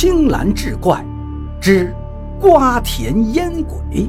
[0.00, 1.04] 青蓝志怪
[1.60, 1.92] 之
[2.40, 4.08] 瓜田烟鬼。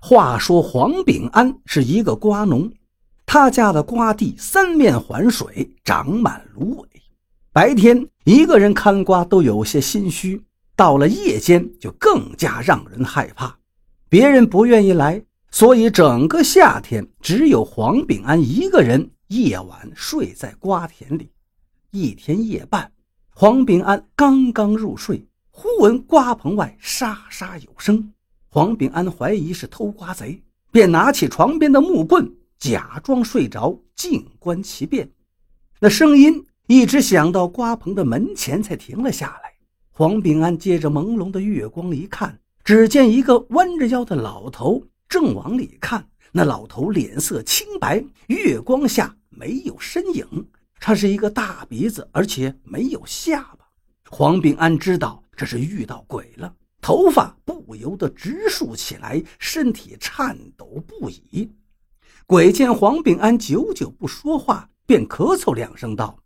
[0.00, 2.72] 话说黄炳安是一个瓜农，
[3.26, 6.88] 他家的瓜地三面环水，长满芦苇。
[7.52, 10.42] 白天一个人看瓜都有些心虚，
[10.74, 13.54] 到了夜间就更加让人害怕。
[14.08, 21.30] 别人不愿意来，所以整个夏天只有黄炳安一个人夜晚睡在瓜田里。
[21.90, 22.90] 一天夜半，
[23.34, 28.12] 黄炳安刚刚入睡，忽闻瓜棚外沙沙有声。
[28.48, 35.10] 黄炳安怀疑是偷瓜贼，便拿起床边的木棍，假装睡着，静观其变。
[35.80, 39.52] 那声音一直响到瓜棚的门前，才停了下来。
[39.90, 46.08] 黄炳安借着朦胧的月光一看，只见一个弯着腰的老头正往里看。
[46.32, 50.48] 那老头脸色清白，月光下没有身影。
[50.78, 53.66] 他是一个大鼻子，而且没有下巴。
[54.08, 56.54] 黄炳安知道这是遇到鬼了。
[56.80, 61.50] 头发不由得直竖起来，身体颤抖不已。
[62.26, 66.16] 鬼见黄炳安久久不说话，便咳嗽两声道：“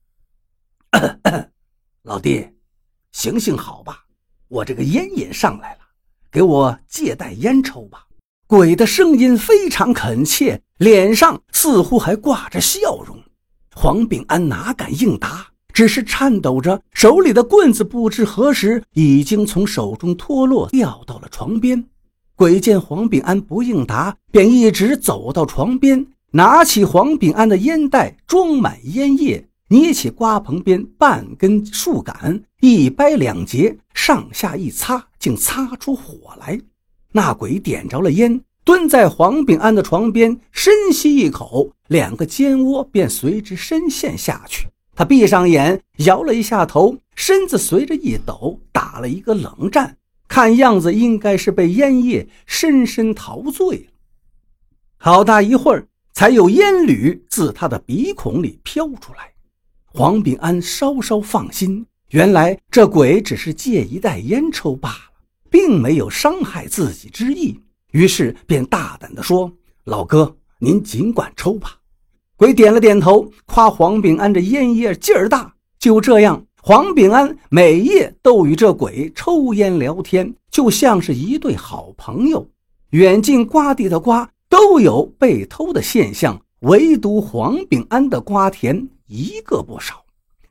[0.93, 1.49] 咳 咳
[2.03, 2.47] 老弟，
[3.13, 4.05] 行行好吧，
[4.49, 5.81] 我这个烟瘾上来了，
[6.31, 8.07] 给我借袋烟抽吧。”
[8.47, 13.19] 鬼的声音非常恳切，脸上似乎还挂着笑容。
[13.75, 15.47] 黄炳安哪敢应答？
[15.73, 21.83] 只是颤抖着，手里的棍子不知何时已经从手中脱落，掉到了床边。
[22.37, 36.61] 鬼见黄炳安不应答，便一直走到床边，拿起黄炳安的烟袋，装满烟叶，捏起瓜棚边半根树杆，一掰两截，上下一擦，竟擦出火来。
[37.17, 44.67] 那鬼点着了烟，蹲在黄炳安的床边，深吸一口，两个肩窝便随之深陷下去。
[44.97, 49.97] 他闭上眼，摇了一下头，身子随着一抖，打了一个冷战。
[50.27, 53.87] 看样子应该是被烟叶深深陶醉了。
[54.97, 59.31] 好大一会儿，才有烟缕自他的鼻孔里飘出来。
[59.87, 65.14] 黄炳安稍稍放心，原来这鬼只是借一袋烟抽罢了，
[65.55, 67.57] 并没有伤害自己之意。
[67.93, 69.49] 于是便大胆地说
[69.87, 71.79] ：“老哥，您尽管抽吧。”
[72.35, 75.55] 鬼点了点头，夸黄炳安这烟叶劲儿大。
[75.79, 82.45] 就这样，黄炳安每夜都与这鬼抽烟聊天，就像是一对好朋友。
[82.91, 90.05] 远近瓜地的瓜都有被偷的现象，唯独黄炳安的瓜田一个不少。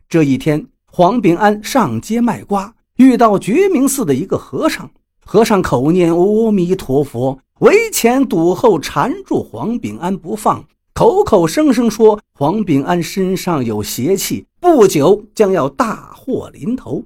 [0.07, 4.89] 这一天，黄炳安上街卖瓜，遇到觉明寺的一个和尚。
[5.25, 10.65] 和尚口念阿弥陀佛，围前堵后缠住黄炳安不放。
[10.93, 17.03] 口口声声说黄炳安身上有邪气，不久将要大祸临头。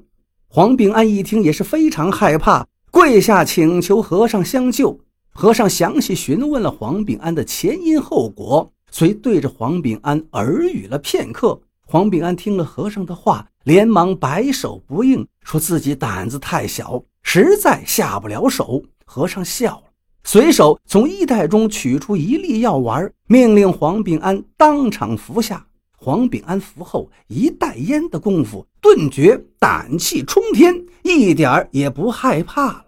[0.50, 5.00] 黄炳安一听也是非常害怕，跪下请求和尚相救。
[5.30, 11.62] 和尚详细询问了黄炳安的前因后果，遂对着黄炳安耳语了片刻。
[11.86, 18.82] 黄炳安听了和尚的话，连忙摆手不应，说自己胆子太小，实在下不了手。
[19.04, 19.84] 和尚笑了。
[20.24, 25.68] 随手从衣袋中取出一粒药丸，命令黄炳安当场服下。
[25.98, 30.74] 黄炳安服后，一袋烟的功夫，顿觉胆气冲天，
[31.04, 32.86] 一点儿也不害怕了。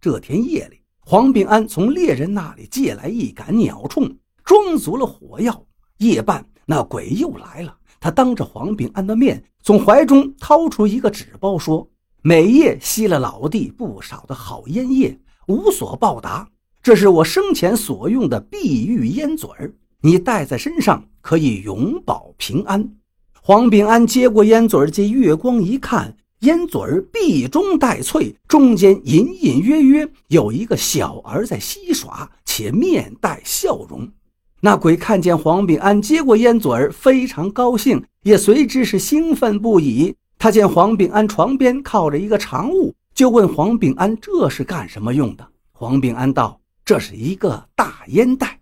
[0.00, 4.14] 这天夜里，黄炳安从猎人那里借来一杆鸟铳，
[4.44, 5.60] 装足了火药。
[5.96, 11.86] 夜半，那鬼又来了，他当着黄炳安的面，从怀中掏出一个纸包，说
[12.22, 15.16] ：“每夜吸了老弟不少的好烟叶，
[15.46, 16.48] 无所报答。”
[16.82, 22.96] 这是我生前所用的碧玉烟嘴儿，你带在身上可以永保平安。
[23.42, 34.10] 黄炳安接过烟嘴儿，借月光一看，烟嘴儿碧中带翠，中间隐隐约约有一个小儿在嬉耍，且面带笑容。
[34.60, 40.14] 那鬼看见黄炳安接过烟嘴儿，非常高兴，也随之是兴奋不已。
[40.38, 45.46] 他见黄炳安床边靠着一个长物，就问黄炳安这是干什么用的。
[45.72, 46.58] 黄炳安道。
[46.82, 48.58] 这是一个大烟袋，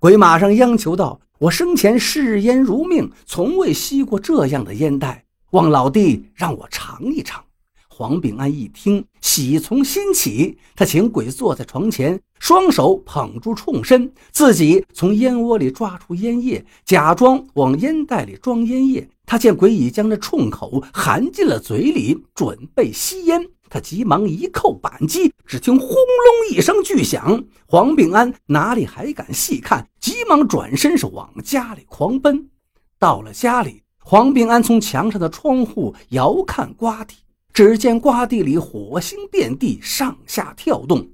[0.00, 7.40] 鬼马上央求道：“我生前嗜烟如命，从未吸过这样的烟袋，望老弟让我尝一尝。”
[7.98, 19.10] 黄炳安一听，喜从心起，他请鬼坐在床前，双手捧住冲身，自己从烟窝里抓出烟叶，假装往烟袋里装烟叶。
[19.26, 32.48] 他见鬼已将这冲口含进了嘴里，准备吸烟，他急忙一扣扳机，只听轰隆一声巨响，黄炳安哪里还敢细看，急忙转身是往家里狂奔。
[32.96, 37.16] 到了家里，黄炳安从墙上的窗户遥看瓜地，
[37.58, 41.04] 只见瓜地里火星遍地，上下跳动。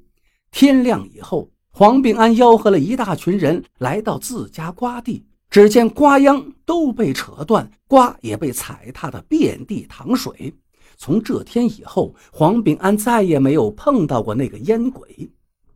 [0.51, 10.53] 天亮以后，黄炳安吆喝了一大群人来到自家瓜地，只见瓜秧都被扯断，瓜也被踩踏的遍地淌水。
[10.99, 15.27] 从这天以后，黄炳安再也没有碰到过那个烟鬼。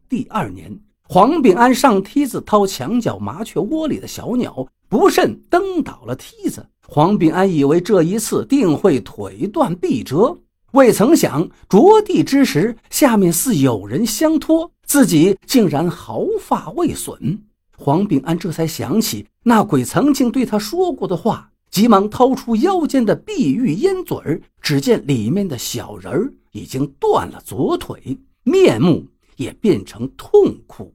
[0.07, 6.63] 第二年，黄炳安上梯子掏墙角麻雀窝里的小鸟，不慎蹬倒了梯子。
[6.87, 10.37] 黄炳安以为这一次定会腿断臂折，
[10.73, 17.43] 未曾想着地之时，下面似有人相托，自己竟然毫发未损。
[17.77, 21.51] 黄炳安这才想起那鬼曾经对他说过的话。
[21.71, 29.07] 急忙掏出腰间的碧玉烟嘴儿，只见里面的小人儿已经断了左腿，面目
[29.37, 30.95] 也变成痛苦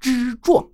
[0.00, 0.66] 之状。